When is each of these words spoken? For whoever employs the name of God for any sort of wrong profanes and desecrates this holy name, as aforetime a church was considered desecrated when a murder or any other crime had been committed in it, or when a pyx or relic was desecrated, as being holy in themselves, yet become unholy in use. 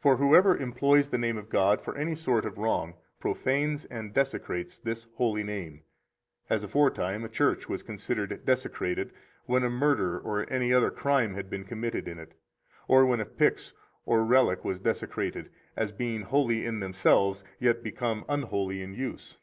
For 0.00 0.18
whoever 0.18 0.56
employs 0.56 1.08
the 1.08 1.18
name 1.18 1.36
of 1.36 1.48
God 1.50 1.80
for 1.82 1.96
any 1.96 2.14
sort 2.14 2.46
of 2.46 2.58
wrong 2.58 2.94
profanes 3.18 3.86
and 3.86 4.14
desecrates 4.14 4.78
this 4.78 5.08
holy 5.16 5.42
name, 5.42 5.82
as 6.48 6.62
aforetime 6.62 7.24
a 7.24 7.28
church 7.28 7.68
was 7.68 7.82
considered 7.82 8.44
desecrated 8.44 9.12
when 9.46 9.64
a 9.64 9.68
murder 9.68 10.16
or 10.16 10.48
any 10.48 10.72
other 10.72 10.92
crime 10.92 11.34
had 11.34 11.50
been 11.50 11.64
committed 11.64 12.06
in 12.06 12.20
it, 12.20 12.34
or 12.86 13.04
when 13.04 13.18
a 13.18 13.26
pyx 13.26 13.72
or 14.06 14.24
relic 14.24 14.64
was 14.64 14.78
desecrated, 14.78 15.50
as 15.76 15.90
being 15.90 16.22
holy 16.22 16.64
in 16.64 16.78
themselves, 16.78 17.42
yet 17.58 17.82
become 17.82 18.24
unholy 18.28 18.80
in 18.80 18.94
use. 18.94 19.38